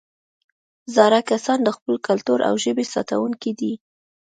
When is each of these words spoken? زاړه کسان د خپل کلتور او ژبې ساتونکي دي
زاړه 0.95 1.19
کسان 1.29 1.59
د 1.63 1.69
خپل 1.77 1.95
کلتور 2.07 2.39
او 2.49 2.53
ژبې 2.63 2.85
ساتونکي 2.93 3.51
دي 3.59 3.73